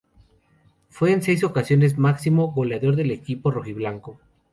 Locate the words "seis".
1.21-1.43